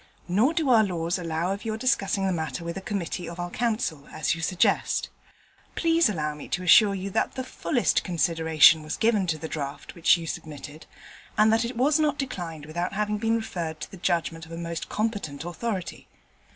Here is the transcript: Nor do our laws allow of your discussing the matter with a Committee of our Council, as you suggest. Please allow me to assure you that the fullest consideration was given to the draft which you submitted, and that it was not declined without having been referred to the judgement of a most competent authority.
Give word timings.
Nor 0.27 0.55
do 0.55 0.67
our 0.71 0.83
laws 0.83 1.19
allow 1.19 1.51
of 1.53 1.63
your 1.63 1.77
discussing 1.77 2.25
the 2.25 2.33
matter 2.33 2.63
with 2.63 2.75
a 2.75 2.81
Committee 2.81 3.29
of 3.29 3.39
our 3.39 3.51
Council, 3.51 4.07
as 4.11 4.33
you 4.33 4.41
suggest. 4.41 5.09
Please 5.75 6.09
allow 6.09 6.33
me 6.33 6.47
to 6.47 6.63
assure 6.63 6.95
you 6.95 7.11
that 7.11 7.35
the 7.35 7.43
fullest 7.43 8.03
consideration 8.03 8.81
was 8.81 8.97
given 8.97 9.27
to 9.27 9.37
the 9.37 9.47
draft 9.47 9.93
which 9.93 10.17
you 10.17 10.25
submitted, 10.25 10.87
and 11.37 11.53
that 11.53 11.65
it 11.65 11.77
was 11.77 11.99
not 11.99 12.17
declined 12.17 12.65
without 12.65 12.93
having 12.93 13.19
been 13.19 13.35
referred 13.35 13.79
to 13.81 13.91
the 13.91 13.97
judgement 13.97 14.47
of 14.47 14.51
a 14.51 14.57
most 14.57 14.89
competent 14.89 15.43
authority. 15.45 16.07